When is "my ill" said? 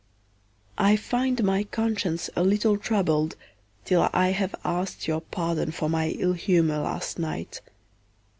5.89-6.33